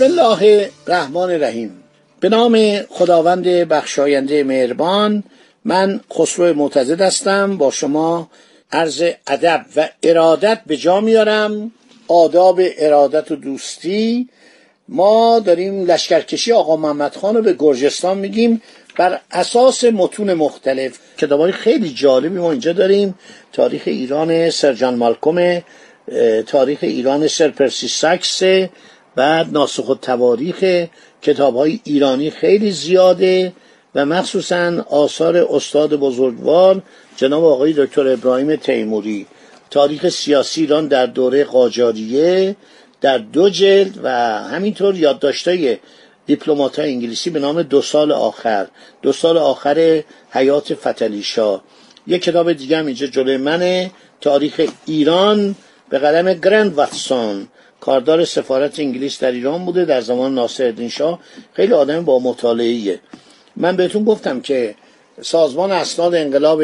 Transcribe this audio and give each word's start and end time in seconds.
بسم 0.00 0.20
الله 0.20 0.70
الرحمن 0.86 1.30
الرحیم. 1.30 1.82
به 2.20 2.28
نام 2.28 2.82
خداوند 2.82 3.44
بخشاینده 3.44 4.44
مهربان 4.44 5.24
من 5.64 6.00
خسرو 6.12 6.54
معتزد 6.54 7.00
هستم. 7.00 7.56
با 7.56 7.70
شما 7.70 8.30
عرض 8.72 9.02
ادب 9.26 9.64
و 9.76 9.88
ارادت 10.02 10.60
به 10.66 10.76
جا 10.76 11.00
میارم. 11.00 11.72
آداب 12.08 12.60
ارادت 12.78 13.30
و 13.30 13.36
دوستی. 13.36 14.28
ما 14.88 15.38
داریم 15.38 15.84
لشکرکشی 15.84 16.52
آقا 16.52 16.76
محمد 16.76 17.16
خان 17.16 17.36
رو 17.36 17.42
به 17.42 17.56
گرجستان 17.58 18.18
میگیم. 18.18 18.62
بر 18.96 19.20
اساس 19.30 19.84
متون 19.84 20.34
مختلف 20.34 20.98
کتاب 21.18 21.40
های 21.40 21.52
خیلی 21.52 21.90
جالبی 21.90 22.38
ما 22.38 22.50
اینجا 22.50 22.72
داریم. 22.72 23.14
تاریخ 23.52 23.82
ایران 23.86 24.50
سرجان 24.50 24.94
مالکوم 24.94 25.62
تاریخ 26.46 26.78
ایران 26.82 27.28
سر 27.28 27.48
پرسی 27.48 27.88
ساکس 27.88 28.42
بعد 29.20 29.52
ناسخ 29.52 29.88
و 29.88 29.94
تواریخ 29.94 30.86
کتاب 31.22 31.56
های 31.56 31.80
ایرانی 31.84 32.30
خیلی 32.30 32.70
زیاده 32.70 33.52
و 33.94 34.06
مخصوصا 34.06 34.84
آثار 34.90 35.36
استاد 35.50 35.94
بزرگوار 35.94 36.82
جناب 37.16 37.44
آقای 37.44 37.72
دکتر 37.72 38.08
ابراهیم 38.08 38.56
تیموری. 38.56 39.26
تاریخ 39.70 40.08
سیاسی 40.08 40.60
ایران 40.60 40.88
در 40.88 41.06
دوره 41.06 41.44
قاجاریه 41.44 42.56
در 43.00 43.18
دو 43.18 43.48
جلد 43.48 44.00
و 44.02 44.08
همینطور 44.42 44.94
یادداشتای 44.94 45.78
دیپلمات 46.26 46.78
های 46.78 46.92
انگلیسی 46.92 47.30
به 47.30 47.40
نام 47.40 47.62
دو 47.62 47.82
سال 47.82 48.12
آخر. 48.12 48.66
دو 49.02 49.12
سال 49.12 49.38
آخر 49.38 50.02
حیات 50.30 50.74
فتلیشا 50.74 51.60
یک 52.06 52.22
کتاب 52.22 52.52
دیگه 52.52 52.78
هم 52.78 52.86
اینجا 52.86 53.06
جلوی 53.06 53.36
منه 53.36 53.90
تاریخ 54.20 54.60
ایران 54.86 55.54
به 55.90 55.98
قلم 55.98 56.32
گرند 56.32 56.74
واتسون. 56.74 57.48
کاردار 57.80 58.24
سفارت 58.24 58.80
انگلیس 58.80 59.18
در 59.18 59.32
ایران 59.32 59.64
بوده 59.64 59.84
در 59.84 60.00
زمان 60.00 60.34
ناصرالدین 60.34 60.88
شاه. 60.88 61.20
خیلی 61.52 61.72
آدم 61.72 62.04
با 62.04 62.18
مطالعه 62.18 63.00
من 63.56 63.76
بهتون 63.76 64.04
گفتم 64.04 64.40
که 64.40 64.74
سازمان 65.22 65.72
اسناد 65.72 66.14
انقلاب 66.14 66.62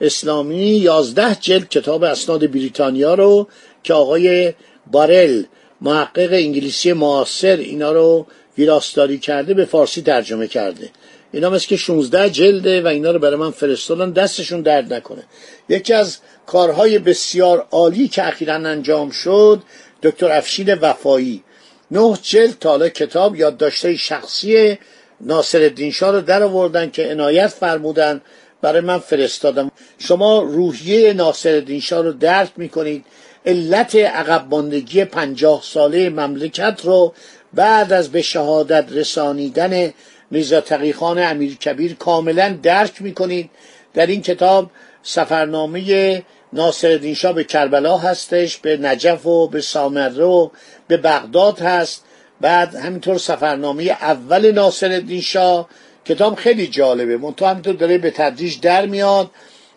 اسلامی 0.00 0.56
یازده 0.56 1.34
جلد 1.40 1.68
کتاب 1.68 2.04
اسناد 2.04 2.50
بریتانیا 2.50 3.14
رو 3.14 3.48
که 3.82 3.94
آقای 3.94 4.54
بارل 4.90 5.42
محقق 5.80 6.32
انگلیسی 6.32 6.92
معاصر 6.92 7.56
اینا 7.56 7.92
رو 7.92 8.26
ویراستاری 8.58 9.18
کرده 9.18 9.54
به 9.54 9.64
فارسی 9.64 10.02
ترجمه 10.02 10.46
کرده. 10.46 10.90
اینا 11.32 11.50
مثل 11.50 11.66
که 11.66 11.76
16 11.76 12.30
جلده 12.30 12.82
و 12.82 12.86
اینا 12.86 13.10
رو 13.10 13.18
برای 13.18 13.36
من 13.36 13.50
فرستادن 13.50 14.10
دستشون 14.10 14.60
درد 14.60 14.94
نکنه. 14.94 15.22
یکی 15.68 15.94
از 15.94 16.18
کارهای 16.46 16.98
بسیار 16.98 17.66
عالی 17.70 18.08
که 18.08 18.28
اخیرا 18.28 18.54
انجام 18.54 19.10
شد 19.10 19.62
دکتر 20.02 20.32
افشین 20.32 20.74
وفایی. 20.74 21.42
نه 21.90 22.18
جلد 22.22 22.58
تالا 22.60 22.88
کتاب 22.88 23.36
یادداشته 23.36 23.96
شخصی 23.96 24.78
ناصر 25.20 25.58
الدین 25.58 25.90
شاه 25.90 26.12
رو 26.12 26.20
در 26.20 26.42
آوردن 26.42 26.90
که 26.90 27.10
عنایت 27.10 27.46
فرمودن. 27.46 28.20
برای 28.62 28.80
من 28.80 28.98
فرستادم. 28.98 29.70
شما 29.98 30.42
روحیه 30.42 31.12
ناصر 31.12 31.54
الدین 31.54 31.80
شاه 31.80 32.02
رو 32.02 32.12
درک 32.12 32.50
می‌کنید. 32.56 33.04
علت 33.46 33.96
عقب 33.96 34.46
ماندگی 34.50 35.04
پنجاه 35.04 35.62
ساله 35.62 36.10
مملکت 36.10 36.80
رو 36.84 37.14
بعد 37.54 37.92
از 37.92 38.12
به 38.12 38.22
شهادت 38.22 38.86
رسانیدن 38.92 39.92
میرزا 40.30 40.60
تقیخان 40.60 41.18
امیر 41.18 41.54
کبیر 41.56 41.94
کاملا 41.94 42.58
درک 42.62 43.02
می‌کنید. 43.02 43.50
در 43.94 44.06
این 44.06 44.22
کتاب 44.22 44.70
سفرنامه 45.02 46.22
ناصر 46.52 47.14
شاه 47.14 47.32
به 47.32 47.44
کربلا 47.44 47.96
هستش 47.96 48.56
به 48.56 48.76
نجف 48.76 49.26
و 49.26 49.48
به 49.48 49.60
سامره 49.60 50.24
و 50.24 50.48
به 50.88 50.96
بغداد 50.96 51.58
هست. 51.58 52.04
بعد 52.40 52.74
همینطور 52.74 53.18
سفرنامه 53.18 53.82
اول 53.82 54.50
ناصر 54.50 55.20
شاه 55.22 55.68
کتاب 56.04 56.34
خیلی 56.34 56.66
جالبه. 56.66 57.16
منتها 57.16 57.50
همینطور 57.50 57.74
داره 57.74 57.98
به 57.98 58.10
تدریج 58.10 58.60
در 58.60 58.86
میاد. 58.86 59.30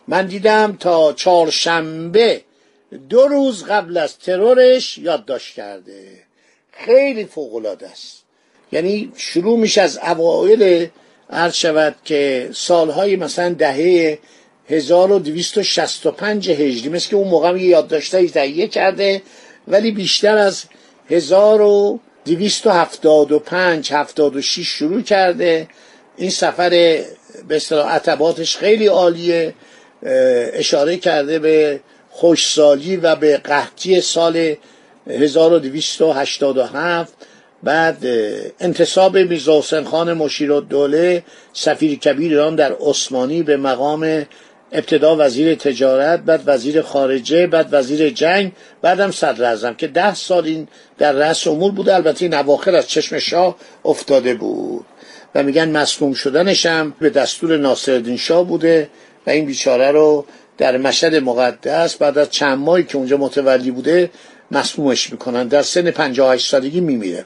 من 0.07 0.25
دیدم 0.25 0.77
تا 0.79 1.13
چهارشنبه 1.13 2.41
دو 3.09 3.27
روز 3.27 3.63
قبل 3.63 3.97
از 3.97 4.17
ترورش 4.17 4.97
یادداشت 4.97 5.55
کرده. 5.55 6.03
خیلی 6.71 7.25
فوقالعاده 7.25 7.89
است. 7.89 8.23
یعنی 8.71 9.11
شروع 9.15 9.59
میشه 9.59 9.81
از 9.81 9.97
اوایل 9.97 10.89
عرض 11.29 11.53
شود 11.53 11.95
که 12.05 12.49
سالهای 12.53 13.15
مثلا 13.15 13.53
دهه 13.53 14.19
1265 14.71 16.49
هجری. 16.49 16.89
مثل 16.89 17.09
که 17.09 17.15
اون 17.15 17.27
موقع 17.27 17.57
یه 17.57 17.63
یادداشتایی 17.63 18.29
تهیه 18.29 18.67
کرده 18.67 19.21
ولی 19.67 19.91
بیشتر 19.91 20.37
از 20.37 20.63
1275 21.09 23.93
76 23.93 24.67
شروع 24.67 25.01
کرده. 25.01 25.67
این 26.17 26.29
سفر 26.29 26.69
به 26.69 27.05
اصطلاح 27.55 27.95
عتباتش 27.95 28.57
خیلی 28.57 28.87
عالیه. 28.87 29.53
اشاره 30.53 30.97
کرده 30.97 31.39
به 31.39 31.79
خوشسالی 32.09 32.95
و 32.95 33.15
به 33.15 33.37
قحطی 33.37 34.01
سال 34.01 34.55
1287 35.07 37.13
بعد 37.63 38.05
انتصاب 38.59 39.17
میرزا 39.17 39.59
حسین 39.59 39.83
خان 39.83 40.13
مشیر 40.13 40.59
دوله 40.59 41.23
سفیر 41.53 41.99
کبیر 41.99 42.31
ایران 42.31 42.55
در 42.55 42.75
عثمانی 42.79 43.43
به 43.43 43.57
مقام 43.57 44.25
ابتدا 44.71 45.15
وزیر 45.19 45.55
تجارت 45.55 46.19
بعد 46.19 46.43
وزیر 46.45 46.81
خارجه 46.81 47.47
بعد 47.47 47.67
وزیر 47.71 48.09
جنگ 48.09 48.51
بعدم 48.81 49.11
صدر 49.11 49.43
اعظم 49.43 49.73
که 49.73 49.87
ده 49.87 50.15
سال 50.15 50.45
این 50.45 50.67
در 50.97 51.11
رأس 51.11 51.47
امور 51.47 51.71
بوده 51.71 51.95
البته 51.95 52.25
این 52.25 52.33
اواخر 52.33 52.75
از 52.75 52.87
چشم 52.87 53.19
شاه 53.19 53.55
افتاده 53.85 54.33
بود. 54.33 54.85
و 55.35 55.43
میگن 55.43 55.69
مسموم 55.69 56.13
شدنشم 56.13 56.93
به 56.99 57.09
دستور 57.09 57.57
ناصرالدین 57.57 58.17
شاه 58.17 58.47
بوده 58.47 58.89
و 59.27 59.29
این 59.29 59.45
بیچاره 59.45 59.91
رو 59.91 60.25
در 60.57 60.77
مشهد 60.77 61.15
مقدس 61.15 61.95
بعد 61.95 62.17
از 62.17 62.29
چند 62.29 62.57
ماهی 62.57 62.83
که 62.83 62.97
اونجا 62.97 63.17
متولی 63.17 63.71
بوده 63.71 64.09
مسمومش 64.51 65.11
می‌کنن. 65.11 65.47
در 65.47 65.61
سن 65.61 65.91
58 65.91 66.49
سالگی 66.49 66.81
میمیره. 66.81 67.25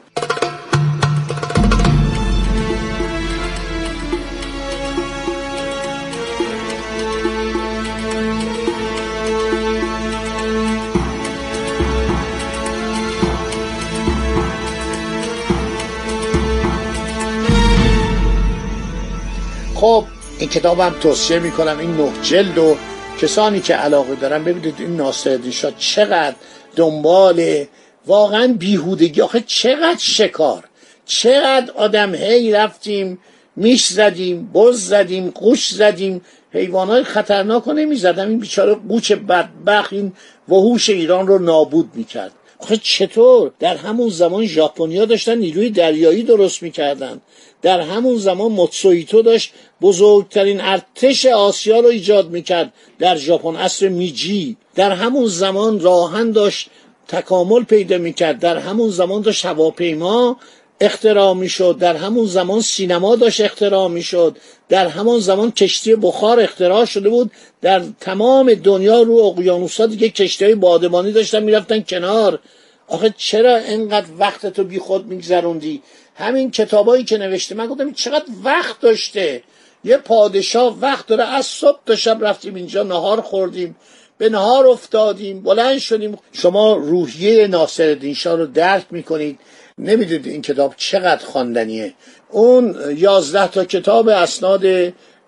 این 20.46 20.54
کتابم 20.54 20.96
توصیه 21.02 21.40
می‌کنم 21.40 21.80
این 21.80 21.98
نه 21.98 22.12
جلد 22.22 22.58
و 22.58 22.78
کسانی 23.22 23.60
که 23.60 23.74
علاقه 23.74 24.16
دارن 24.16 24.44
ببینید 24.44 24.76
این 24.80 24.96
ناصرالدین 24.96 25.52
شاه 25.52 25.72
چقدر 25.78 26.36
دنبال 26.76 27.66
واقعا 28.08 28.56
بیهودگی. 28.60 29.22
آخه 29.22 29.44
چقدر 29.48 30.00
شکار. 30.00 30.64
چقدر 31.06 31.72
آدم 31.76 32.16
هی 32.16 32.52
رفتیم 32.52 33.20
میش 33.56 33.86
زدیم 33.86 34.52
بز 34.54 34.88
زدیم 34.88 35.30
قوش 35.30 35.74
زدیم. 35.74 36.22
حیوانات 36.52 37.04
خطرناک 37.04 37.64
رو 37.64 37.74
نمی‌زدم 37.74 38.30
این 38.30 38.40
بیچاره 38.40 38.74
قوچ 38.90 39.12
بدبخ 39.12 39.88
این 39.92 40.14
وحوش 40.50 40.90
ایران 40.90 41.28
رو 41.28 41.40
نابود 41.40 41.90
می‌کرد. 41.94 42.32
آخه 42.60 42.78
چطور؟ 42.78 43.52
در 43.60 43.78
همون 43.78 44.10
زمان 44.10 44.46
ژاپنیا 44.46 45.06
داشتن 45.06 45.38
نیروی 45.38 45.70
دریایی 45.70 46.24
درست 46.24 46.64
می‌کردن. 46.64 47.22
در 47.66 47.82
همون 47.82 48.18
زمان 48.18 48.52
موتسویتو 48.52 49.22
داشت 49.22 49.54
بزرگترین 49.82 50.62
ارتش 50.62 51.26
آسیا 51.26 51.80
رو 51.80 51.88
ایجاد 51.88 52.30
می‌کرد 52.30 52.74
در 53.00 53.16
ژاپن 53.16 53.56
اصر 53.56 53.88
میجی. 53.88 54.58
در 54.76 54.92
همون 54.92 55.26
زمان 55.26 55.80
راهن 55.80 56.32
داشت 56.32 56.70
تکامل 57.08 57.64
پیدا 57.64 57.98
می‌کرد. 57.98 58.40
در 58.40 58.58
همون 58.58 58.90
زمان 58.90 59.22
داشت 59.22 59.46
هواپیما 59.46 60.38
اختراع 60.82 61.34
می‌شد. 61.34 61.78
در 61.80 61.96
همون 61.96 62.26
زمان 62.26 62.62
سینما 62.62 63.16
داشت 63.16 63.42
اختراع 63.42 63.88
می‌شد. 63.88 64.38
در 64.70 64.88
همون 64.88 65.20
زمان 65.20 65.52
کشتی 65.52 65.96
بخار 65.96 66.40
اختراع 66.40 66.86
شده 66.86 67.10
بود. 67.10 67.32
در 67.62 67.84
تمام 68.00 68.54
دنیا 68.54 69.02
رو 69.02 69.16
اقیانوسا 69.16 69.86
دیگه 69.86 70.10
کشتی 70.10 70.46
های 70.46 70.56
بادبانی 70.56 71.12
داشتن 71.12 71.44
می‌رفتن 71.44 71.80
کنار. 71.80 72.40
آخه 72.88 73.14
چرا 73.18 73.58
اینقدر 73.58 74.08
وقت 74.20 74.46
تو 74.46 74.64
بی 74.64 74.80
خود 74.80 75.06
میگذروندی؟ 75.06 75.82
همین 76.16 76.52
کتابایی 76.52 77.04
که 77.04 77.18
نوشته. 77.18 77.56
من 77.56 77.68
گفتم 77.68 77.94
چقدر 77.94 78.26
وقت 78.44 78.80
داشته. 78.80 79.44
یه 79.84 79.98
پادشاه 79.98 80.80
وقت 80.80 81.08
داره. 81.08 81.24
از 81.24 81.46
صبح 81.46 81.80
تا 81.86 81.96
شب 81.96 82.18
رفتیم 82.22 82.56
اینجا 82.56 82.84
نهار 82.84 83.22
خوردیم 83.22 83.76
به 84.18 84.30
نهار 84.30 84.68
افتادیم 84.68 85.42
بلند 85.42 85.78
شدیم. 85.78 86.18
شما 86.32 86.74
روحیه 86.74 87.48
ناصر 87.48 88.14
شاه 88.14 88.36
رو 88.36 88.46
درک 88.46 88.86
می‌کنید. 88.92 89.40
نمی‌دونید 89.78 90.28
این 90.28 90.42
کتاب 90.42 90.74
چقدر 90.78 91.26
خواندنیه. 91.26 91.94
اون 92.30 92.76
یازده 92.98 93.48
تا 93.48 93.66
کتاب 93.66 94.10
اسناد 94.10 94.64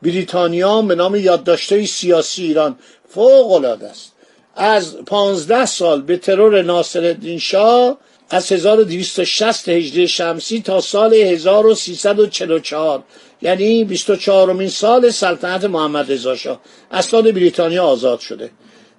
بریتانیا 0.01 0.81
به 0.81 0.95
نام 0.95 1.15
یادداشته 1.15 1.85
سیاسی 1.85 2.43
ایران 2.43 2.79
فوق 3.09 3.51
العاده 3.51 3.89
است. 3.89 4.13
از 4.55 4.97
پانزده 4.97 5.65
سال 5.65 6.01
به 6.01 6.17
ترور 6.17 6.61
ناصر 6.61 7.15
شاه 7.39 7.97
از 8.29 8.51
1260 8.51 9.69
هجری 9.69 10.07
شمسی 10.07 10.61
تا 10.61 10.81
سال 10.81 11.13
1344 11.13 13.03
یعنی 13.41 13.83
24 13.83 14.53
مین 14.53 14.69
سال 14.69 15.09
سلطنت 15.09 15.65
محمد 15.65 16.11
رضا 16.11 16.35
شاه. 16.35 16.61
اسناد 16.91 17.31
بریتانیا 17.31 17.83
آزاد 17.83 18.19
شده. 18.19 18.49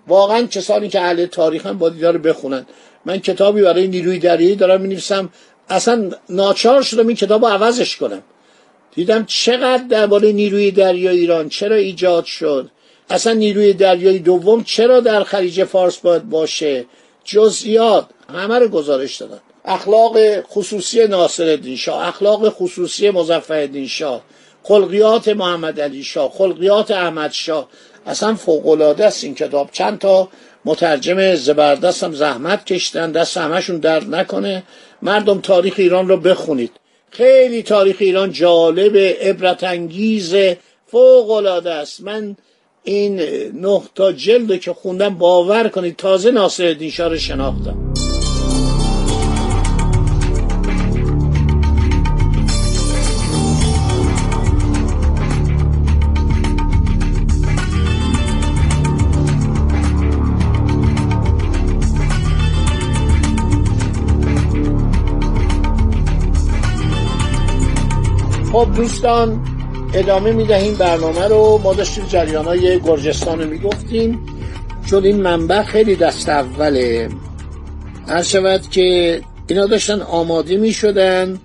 واقعا 0.06 0.46
کسانی 0.46 0.88
که 0.88 1.00
اهل 1.00 1.26
تاریخ 1.26 1.66
هم 1.66 1.78
باید 1.78 2.00
داره 2.00 2.18
بخونن. 2.18 2.66
من 3.04 3.18
کتابی 3.18 3.62
برای 3.62 3.86
نیروی 3.86 4.18
دریایی 4.18 4.56
دارم 4.56 4.82
نویسم 4.82 5.28
اصلا 5.68 6.10
ناچار 6.28 6.82
شدم 6.82 7.06
این 7.06 7.16
کتاب 7.16 7.44
رو 7.44 7.50
عوضش 7.50 7.96
کنم. 7.96 8.22
دیدم 8.94 9.24
چقدر 9.24 9.84
درباره 9.90 10.32
نیروی 10.32 10.70
دریایی 10.70 11.20
ایران 11.20 11.48
چرا 11.48 11.76
ایجاد 11.76 12.24
شد. 12.24 12.70
اصلا 13.10 13.32
نیروی 13.32 13.72
دریایی 13.72 14.18
دوم 14.18 14.64
چرا 14.64 15.00
در 15.00 15.24
خلیج 15.24 15.64
فارس 15.64 15.96
باید 15.96 16.30
باشه؟ 16.30 16.84
جزئیات 17.28 18.06
همه 18.34 18.58
رو 18.58 18.68
گزارش 18.68 19.16
دادن. 19.16 19.40
اخلاق 19.64 20.40
خصوصی 20.40 21.06
ناصر 21.06 21.74
شاه 21.76 22.08
اخلاق 22.08 22.48
خصوصی 22.48 23.10
مظفر 23.10 23.86
شاه 23.86 24.22
خلقیات 24.62 25.28
محمد 25.28 25.80
علی 25.80 26.02
شاه 26.02 26.30
خلقیات 26.30 26.90
احمد 26.90 27.32
شاه. 27.32 27.68
اصلا 28.06 28.34
فوقالعاده 28.34 29.04
است 29.04 29.24
این 29.24 29.34
کتاب. 29.34 29.68
چند 29.72 29.98
تا 29.98 30.28
مترجم 30.64 31.34
زبردست 31.34 32.04
هم 32.04 32.12
زحمت 32.12 32.66
کشتن 32.66 33.12
دست 33.12 33.36
همشون 33.36 33.78
درد 33.78 34.14
نکنه. 34.14 34.62
مردم 35.02 35.40
تاریخ 35.40 35.74
ایران 35.76 36.08
رو 36.08 36.16
بخونید. 36.16 36.72
خیلی 37.10 37.62
تاریخ 37.62 37.96
ایران 37.98 38.32
جالب 38.32 38.96
عبرت 38.96 39.64
انگیز 39.64 40.34
فوق 40.86 41.30
العاده 41.30 41.70
است. 41.70 42.00
من 42.00 42.36
این 42.88 43.20
نه 43.54 43.82
تا 43.94 44.12
جلد 44.12 44.60
که 44.60 44.72
خوندم 44.72 45.14
باور 45.14 45.68
کنید 45.68 45.96
تازه 45.96 46.30
ناصر 46.30 46.88
شاه 46.90 47.08
رو 47.08 47.16
شناختم. 47.16 47.92
خب 68.52 68.68
دوستان 68.76 69.57
ادامه 69.94 70.32
می‌دهیم 70.32 70.74
برنامه 70.74 71.28
رو. 71.28 71.60
ما 71.64 71.74
داشتیم 71.74 72.06
جریان 72.06 72.44
های 72.44 72.80
گرجستان 72.80 73.40
رو 73.40 73.50
می‌گفتیم. 73.50 74.26
چون 74.90 75.04
این 75.04 75.16
منبع 75.16 75.62
خیلی 75.62 75.96
دست 75.96 76.28
اوله. 76.28 77.08
هر 78.08 78.22
شود 78.22 78.70
که 78.70 79.20
اینا 79.46 79.66
داشتن 79.66 80.00
آماده 80.00 80.56
می‌شدن 80.56 81.38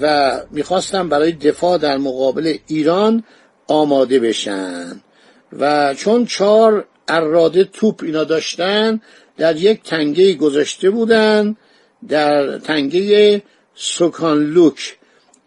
و 0.00 0.32
می‌خواستن 0.50 1.08
برای 1.08 1.32
دفاع 1.32 1.78
در 1.78 1.98
مقابل 1.98 2.56
ایران 2.66 3.24
آماده 3.66 4.20
بشن. 4.20 5.00
و 5.58 5.94
چون 5.94 6.26
چهار 6.26 6.84
اراده 7.08 7.64
توپ 7.64 8.00
اینا 8.02 8.24
داشتن 8.24 9.00
در 9.36 9.56
یک 9.56 9.82
تنگه 9.82 10.34
گذاشته 10.34 10.90
بودن 10.90 11.56
در 12.08 12.58
تنگه 12.58 13.42
سکانلوک. 13.74 14.98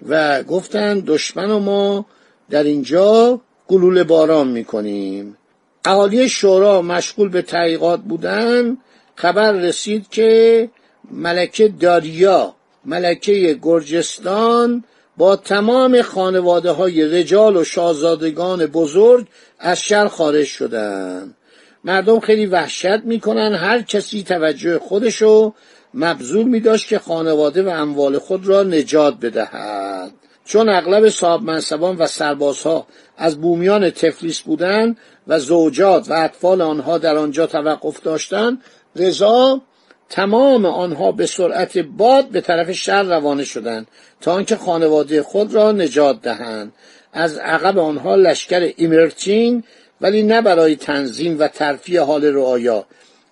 و 0.09 0.43
گفتن 0.43 0.99
دشمن 0.99 1.51
و 1.51 1.59
ما 1.59 2.05
در 2.49 2.63
اینجا 2.63 3.41
گلوله 3.67 4.03
باران 4.03 4.47
می‌کنیم. 4.47 5.37
اهالی 5.85 6.29
شورا 6.29 6.81
مشغول 6.81 7.29
به 7.29 7.41
تحقیقات 7.41 7.99
بودن 7.99 8.77
خبر 9.15 9.51
رسید 9.51 10.09
که 10.09 10.69
ملکه 11.11 11.67
داریا 11.67 12.55
ملکه 12.85 13.59
گرجستان 13.61 14.83
با 15.17 15.35
تمام 15.35 16.01
خانواده 16.01 16.71
های 16.71 17.05
رجال 17.05 17.57
و 17.57 17.63
شاهزادگان 17.63 18.65
بزرگ 18.65 19.27
از 19.59 19.81
شهر 19.81 20.07
خارج 20.07 20.45
شدن. 20.45 21.35
مردم 21.83 22.19
خیلی 22.19 22.45
وحشت 22.45 22.99
می‌کنن 23.03 23.55
هر 23.55 23.81
کسی 23.81 24.23
توجه 24.23 24.79
خودشو 24.79 25.53
مبذول 25.93 26.43
می 26.47 26.59
داشت 26.59 26.87
که 26.87 26.99
خانواده 26.99 27.63
و 27.63 27.69
اموال 27.69 28.17
خود 28.17 28.47
را 28.47 28.63
نجات 28.63 29.15
بدهد. 29.21 30.11
چون 30.45 30.69
اغلب 30.69 31.09
صاحب 31.09 31.41
منصبان 31.41 31.95
و 31.95 32.07
سربازها 32.07 32.87
از 33.17 33.41
بومیان 33.41 33.89
تفلیس 33.89 34.41
بودند 34.41 34.97
و 35.27 35.39
زوجات 35.39 36.09
و 36.09 36.13
اطفال 36.13 36.61
آنها 36.61 36.97
در 36.97 37.17
آنجا 37.17 37.47
توقف 37.47 38.01
داشتند 38.01 38.61
رضا 38.95 39.61
تمام 40.09 40.65
آنها 40.65 41.11
به 41.11 41.25
سرعت 41.25 41.77
باد 41.77 42.29
به 42.29 42.41
طرف 42.41 42.71
شهر 42.71 43.03
روانه 43.03 43.43
شدند 43.43 43.87
تا 44.21 44.33
آنکه 44.33 44.55
خانواده 44.55 45.23
خود 45.23 45.53
را 45.53 45.71
نجات 45.71 46.21
دهند. 46.21 46.73
از 47.13 47.37
عقب 47.37 47.77
آنها 47.77 48.15
لشکر 48.15 48.71
ایمرتین 48.77 49.63
ولی 50.01 50.23
نه 50.23 50.41
برای 50.41 50.75
تنظیم 50.75 51.39
و 51.39 51.47
ترفیع 51.47 52.01
حال 52.01 52.25
رعایا 52.25 52.85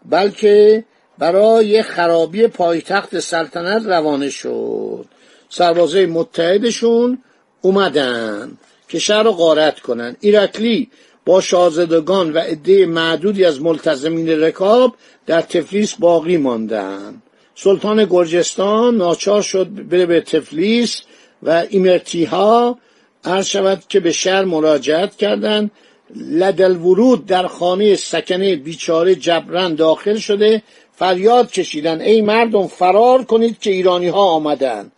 بلکه 0.05 0.83
برای 1.19 1.83
خرابی 1.83 2.47
پایتخت 2.47 3.19
سلطنت 3.19 3.85
روانه 3.85 4.29
شد. 4.29 5.05
سربازه 5.49 6.05
متحدشون 6.05 7.23
اومدن 7.61 8.57
که 8.89 8.99
شهر 8.99 9.23
رو 9.23 9.31
غارت 9.31 9.79
کنن. 9.79 10.15
ایرکلی 10.19 10.89
با 11.25 11.41
شاهزادگان 11.41 12.33
و 12.33 12.37
عده 12.37 12.85
معدودی 12.85 13.45
از 13.45 13.61
ملتزمین 13.61 14.29
رکاب 14.29 14.95
در 15.25 15.41
تفلیس 15.41 15.95
باقی 15.95 16.37
ماندن. 16.37 17.21
سلطان 17.55 18.05
گرجستان 18.05 18.97
ناچار 18.97 19.41
شد 19.41 19.67
بره 19.67 20.05
به 20.05 20.21
تفلیس 20.21 21.01
و 21.43 21.65
ایمرتی 21.69 22.25
ها 22.25 22.79
عرض 23.23 23.45
شود 23.45 23.83
که 23.89 23.99
به 23.99 24.11
شهر 24.11 24.45
مراجعت 24.45 25.15
کردند 25.15 25.71
لدل 26.15 26.75
ورود 26.75 27.25
در 27.25 27.47
خانه 27.47 27.95
سکنه 27.95 28.55
بیچاره 28.55 29.15
جبران 29.15 29.75
داخل 29.75 30.17
شده 30.17 30.63
فریاد 30.99 31.51
کشیدن. 31.51 32.01
ای 32.01 32.21
مردم 32.21 32.67
فرار 32.67 33.23
کنید 33.23 33.59
که 33.59 33.71
ایرانی 33.71 34.07
ها 34.07 34.21
آمدن. 34.21 34.91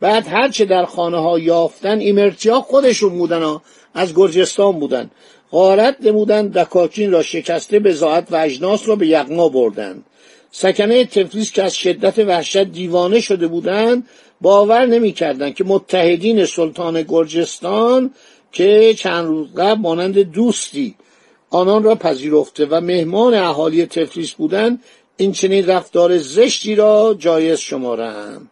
بعد 0.00 0.26
هرچه 0.26 0.64
در 0.64 0.84
خانه 0.84 1.18
ها 1.18 1.38
یافتن 1.38 1.98
ایمرتی 1.98 2.48
ها 2.48 2.60
خودشون 2.60 3.18
بودن 3.18 3.42
ها. 3.42 3.62
از 3.94 4.14
گرجستان 4.14 4.78
بودن. 4.78 5.10
غارت 5.52 5.96
نمودن 6.00 6.48
دکاکین 6.48 7.12
را 7.12 7.22
شکسته 7.22 7.78
به 7.78 7.92
زاعت 7.92 8.32
و 8.32 8.36
اجناس 8.36 8.88
را 8.88 8.96
به 8.96 9.06
یغما 9.06 9.48
بردند 9.48 10.04
سکنه 10.50 11.04
تفلیس 11.04 11.52
که 11.52 11.62
از 11.62 11.74
شدت 11.74 12.18
وحشت 12.18 12.64
دیوانه 12.64 13.20
شده 13.20 13.46
بودند 13.46 14.08
باور 14.40 14.86
نمی‌کردند 14.86 15.54
که 15.54 15.64
متحدین 15.64 16.44
سلطان 16.44 17.02
گرجستان 17.02 18.10
که 18.52 18.94
چند 18.94 19.26
روز 19.26 19.54
قبل 19.54 19.80
مانند 19.80 20.18
دوستی 20.18 20.94
آنان 21.50 21.82
را 21.82 21.94
پذیرفته 21.94 22.66
و 22.66 22.80
مهمان 22.80 23.34
اهالی 23.34 23.86
تفلیس 23.86 24.32
بودند 24.32 24.82
این 25.20 25.32
چنین 25.32 25.66
رفتار 25.66 26.18
زشتی 26.18 26.74
را 26.74 27.16
جایز 27.18 27.58
شمارم. 27.58 28.50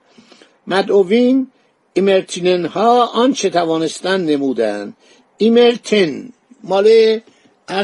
مدعوین 0.67 1.47
ایمرتینن 1.93 2.67
ها 2.67 3.07
آنچه 3.07 3.51
توانستن 3.51 4.21
نمودن 4.21 4.95
ایمرتن 5.39 6.29
مال 6.63 7.21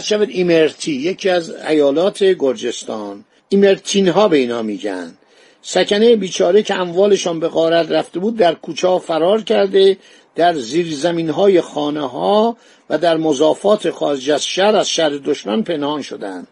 شود 0.03 0.29
ایمرتی 0.31 0.93
یکی 0.93 1.29
از 1.29 1.51
ایالات 1.51 2.25
گرجستان. 2.25 3.25
ایمرتین 3.49 4.09
ها 4.09 4.29
به 4.29 4.37
اینا 4.37 4.62
میگن. 4.62 5.17
سکنه 5.62 6.17
بیچاره 6.17 6.62
که 6.62 6.75
اموالشان 6.75 7.41
به 7.41 7.49
غارت 7.49 7.91
رفته 7.93 8.21
بود 8.21 8.37
در 8.37 8.55
کوچه 8.55 8.99
فرار 8.99 9.43
کرده 9.43 9.99
در 10.35 10.55
زیر 10.55 10.95
زمین 10.95 11.31
های 11.31 11.61
خانه 11.61 12.09
ها 12.09 12.57
و 12.91 12.99
در 12.99 13.17
مضافات 13.17 13.91
خارج 13.91 14.31
از 14.31 14.45
شهر 14.45 14.77
از 14.77 14.89
شهر 14.89 15.11
دشمن 15.11 15.62
پنهان 15.62 16.03
شدند. 16.03 16.49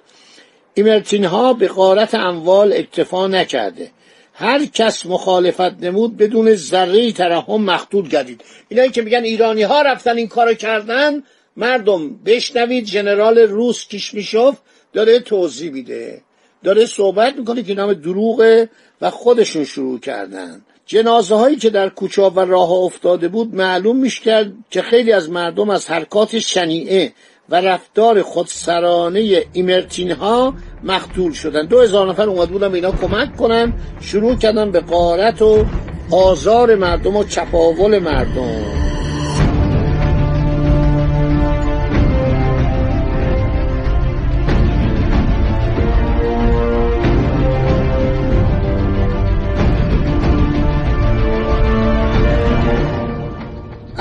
ایمرتین 0.74 1.24
ها 1.24 1.52
به 1.52 1.68
قارت 1.68 2.14
اموال 2.14 2.72
اکتفا 2.72 3.26
نکرده. 3.26 3.90
هر 4.34 4.64
کس 4.64 5.06
مخالفت 5.06 5.82
نمود 5.84 6.16
بدون 6.16 6.54
ذره 6.54 7.12
ترحم 7.12 7.62
مقتول 7.62 8.08
گردید. 8.08 8.44
اینایی 8.68 8.90
که 8.90 9.02
میگن 9.02 9.24
ایرانی 9.24 9.62
ها 9.62 9.82
رفتن 9.82 10.16
این 10.16 10.28
کارو 10.28 10.54
کردن 10.54 11.22
مردم 11.56 12.16
بشنوید 12.16 12.84
جنرال 12.84 13.38
روس 13.38 13.86
کیشمیشوف 13.88 14.56
داره 14.92 15.18
توضیح 15.18 15.72
میده. 15.72 16.22
داره 16.64 16.86
صحبت 16.86 17.36
می‌کنه 17.36 17.62
که 17.62 17.74
نام 17.74 17.92
دروغه 17.92 18.68
و 19.00 19.10
خودشون 19.10 19.64
شروع 19.64 20.00
کردن. 20.00 20.62
جنازه 20.86 21.34
هایی 21.34 21.56
که 21.56 21.70
در 21.70 21.88
کوچه 21.88 22.22
و 22.22 22.40
راه 22.40 22.70
افتاده 22.70 23.28
بود 23.28 23.54
معلوم 23.54 23.96
میشه 23.96 24.52
که 24.70 24.82
خیلی 24.82 25.12
از 25.12 25.30
مردم 25.30 25.70
از 25.70 25.90
حرکات 25.90 26.38
شنیعه 26.38 27.12
و 27.50 27.54
رفتار 27.54 28.22
خودسرانه 28.22 29.42
ایمرتین 29.52 30.10
ها 30.10 30.54
مقتول 30.84 31.32
شدن. 31.32 31.66
دو 31.66 31.80
هزار 31.80 32.08
نفر 32.08 32.28
اومد 32.28 32.48
بودن 32.48 32.68
به 32.68 32.74
اینا 32.74 32.92
کمک 32.92 33.36
کنن 33.36 33.72
شروع 34.00 34.34
کردن 34.34 34.70
به 34.70 34.80
قارت 34.80 35.42
و 35.42 35.64
آزار 36.10 36.74
مردم 36.74 37.16
و 37.16 37.24
چپاول 37.24 37.98
مردم. 37.98 38.79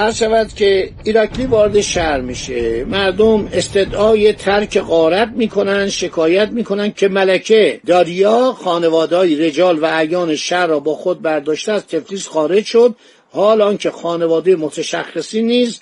هر 0.10 0.16
شود 0.16 0.54
که 0.54 0.92
ایراکلی 1.04 1.46
وارد 1.46 1.82
شهر 1.82 2.22
میشه. 2.22 2.86
مردم 2.86 3.50
استدعای 3.54 4.34
ترک 4.34 4.80
غارت 4.80 5.28
می‌کنن 5.28 5.90
شکایت 5.90 6.50
می‌کنن 6.50 6.92
که 6.92 7.08
ملکه 7.08 7.80
داریا 7.86 8.54
خانوادهای 8.54 9.36
رجال 9.36 9.80
و 9.80 9.86
اعیان 9.86 10.36
شهر 10.36 10.68
را 10.68 10.80
با 10.80 10.96
خود 10.96 11.22
برداشته 11.22 11.72
از 11.72 11.88
تفلیس 11.88 12.28
خارج 12.28 12.66
شد. 12.66 12.96
حال 13.32 13.62
آنکه 13.62 13.92
خانواده 13.92 14.56
متشخصی 14.56 15.42
نیز 15.42 15.82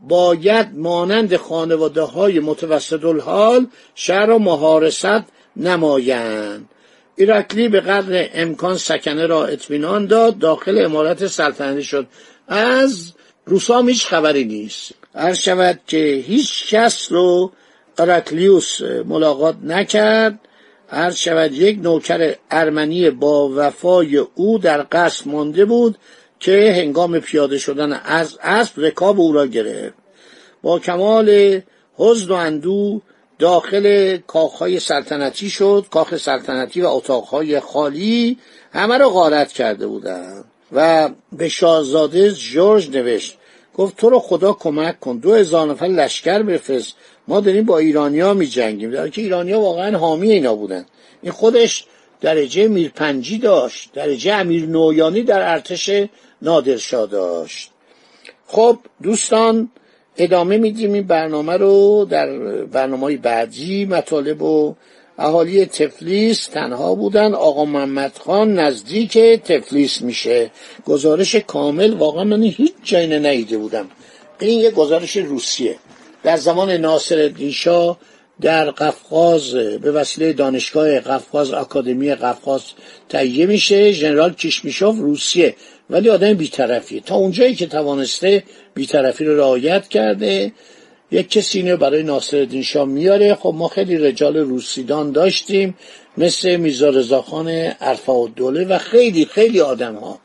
باید 0.00 0.68
مانند 0.74 1.36
خانواده 1.36 2.02
های 2.02 2.40
متوسط 2.40 3.04
الحال 3.04 3.66
شهر 3.94 4.26
را 4.26 4.38
مهارست 4.38 5.22
نمایند. 5.56 6.68
ایراکلی 7.16 7.68
به 7.68 7.80
قدر 7.80 8.28
امکان 8.34 8.76
سکنه 8.76 9.26
را 9.26 9.46
اطمینان 9.46 10.06
داد 10.06 10.38
داخل 10.38 10.84
امارت 10.84 11.26
سلطنتی 11.26 11.82
شد. 11.82 12.06
از 12.48 13.12
روسا 13.44 13.80
هیچ 13.82 14.06
خبری 14.06 14.44
نیست. 14.44 14.92
هر 15.14 15.34
شود 15.34 15.80
که 15.86 16.24
هیچ 16.26 16.74
کس 16.74 17.12
رو 17.12 17.52
اراکلیوس 17.98 18.80
ملاقات 18.82 19.56
نکرد. 19.62 20.38
هر 20.88 21.10
شود 21.10 21.52
یک 21.52 21.78
نوکر 21.78 22.34
ارمنی 22.50 23.10
با 23.10 23.50
وفای 23.56 24.16
او 24.16 24.58
در 24.58 24.86
قصد 24.92 25.28
مانده 25.28 25.64
بود 25.64 25.98
که 26.40 26.74
هنگام 26.76 27.20
پیاده 27.20 27.58
شدن 27.58 27.92
از 27.92 28.38
اسب 28.42 28.80
رکاب 28.80 29.20
او 29.20 29.32
را 29.32 29.46
گرفت. 29.46 29.94
با 30.62 30.78
کمال 30.78 31.60
حزن 31.96 32.28
و 32.28 32.32
اندو 32.32 33.02
داخل 33.38 34.16
کاخهای 34.16 34.80
سلطنتی 34.80 35.50
شد. 35.50 35.86
کاخ 35.90 36.16
سلطنتی 36.16 36.80
و 36.80 36.86
اتاقهای 36.86 37.60
خالی 37.60 38.38
همه 38.72 38.98
را 38.98 39.08
غارت 39.08 39.52
کرده 39.52 39.86
بودند. 39.86 40.51
و 40.72 41.10
به 41.32 41.48
شاهزاده 41.48 42.32
جورج 42.32 42.96
نوشت 42.96 43.38
گفت 43.74 43.96
تو 43.96 44.10
رو 44.10 44.18
خدا 44.18 44.52
کمک 44.52 45.00
کن 45.00 45.16
دو 45.16 45.34
هزار 45.34 45.66
نفر 45.66 45.86
لشکر 45.86 46.42
بفرست. 46.42 46.94
ما 47.28 47.40
داریم 47.40 47.64
با 47.64 47.78
ایرانیا 47.78 48.34
می 48.34 48.46
جنگیم. 48.46 48.90
در 48.90 49.08
که 49.08 49.22
ایرانیا 49.22 49.60
واقعا 49.60 49.98
حامی 49.98 50.32
اینا 50.32 50.54
بودن. 50.54 50.86
این 51.22 51.32
خودش 51.32 51.86
درجه 52.20 52.68
میرپنجی 52.68 53.38
داشت 53.38 53.90
درجه 53.92 54.32
امیر 54.32 54.66
نویانی 54.66 55.22
در 55.22 55.52
ارتش 55.52 55.90
نادرشاه 56.42 57.06
داشت. 57.06 57.70
خب 58.46 58.78
دوستان 59.02 59.70
ادامه 60.16 60.56
میدیم. 60.56 60.92
این 60.92 61.06
برنامه 61.06 61.56
رو 61.56 62.06
در 62.10 62.36
برنامه 62.64 63.16
بعدی 63.16 63.84
مطالب 63.84 64.42
و 64.42 64.74
اهالی 65.18 65.66
تفلیس 65.66 66.46
تنها 66.46 66.94
بودن. 66.94 67.34
آقا 67.34 67.64
محمد 67.64 68.18
خان 68.24 68.54
نزدیک 68.54 69.18
تفلیس 69.18 70.02
میشه. 70.02 70.50
گزارش 70.86 71.34
کامل 71.34 71.94
واقعا 71.94 72.24
من 72.24 72.42
هیچ 72.42 72.74
جایی 72.84 73.18
نیده 73.18 73.58
بودم. 73.58 73.88
این 74.40 74.60
یه 74.60 74.70
گزارش 74.70 75.16
روسیه. 75.16 75.76
در 76.22 76.36
زمان 76.36 76.70
ناصر 76.70 77.28
دیشا 77.28 77.96
در 78.40 78.70
قفقاز 78.70 79.54
به 79.54 79.92
وسیله 79.92 80.32
دانشگاه 80.32 81.00
قفقاز 81.00 81.52
اکادمی 81.52 82.14
قفقاز 82.14 82.62
تهیه 83.08 83.46
میشه. 83.46 83.92
ژنرال 83.92 84.32
کیشمیشوف 84.32 84.98
روسیه 84.98 85.54
ولی 85.90 86.10
آدم 86.10 86.34
بیطرفیه. 86.34 87.00
تا 87.00 87.14
اونجایی 87.14 87.54
که 87.54 87.66
توانسته 87.66 88.42
بیطرفی 88.74 89.24
رو 89.24 89.36
رعایت 89.36 89.88
کرده. 89.88 90.52
یک 91.12 91.30
کسی 91.30 91.58
اینو 91.58 91.76
برای 91.76 92.02
ناصر 92.02 92.60
شاه 92.62 92.84
میاره. 92.84 93.34
خب 93.34 93.54
ما 93.56 93.68
خیلی 93.68 93.98
رجال 93.98 94.36
روسیدان 94.36 95.12
داشتیم 95.12 95.74
مثل 96.16 96.56
میزا 96.56 96.88
رضاخان 96.88 97.48
عرفا 97.80 98.26
دوله 98.26 98.64
و 98.64 98.78
خیلی 98.78 99.24
خیلی 99.24 99.60
آدم 99.60 99.94
ها 99.94 100.18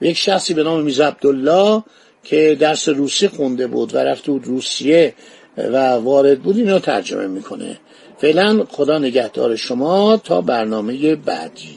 یک 0.00 0.16
شخصی 0.16 0.54
به 0.54 0.62
نام 0.62 0.82
میزا 0.82 1.06
عبدالله 1.06 1.82
که 2.24 2.56
درس 2.60 2.88
روسی 2.88 3.28
خونده 3.28 3.66
بود 3.66 3.94
و 3.94 3.98
رفته 3.98 4.32
بود 4.32 4.46
روسیه 4.46 5.14
و 5.56 5.92
وارد 5.92 6.40
بود 6.40 6.56
اینو 6.56 6.78
ترجمه 6.78 7.26
می‌کنه. 7.26 7.78
فعلا 8.18 8.64
خدا 8.68 8.98
نگهدار 8.98 9.56
شما 9.56 10.16
تا 10.16 10.40
برنامه 10.40 11.16
بعدی. 11.16 11.76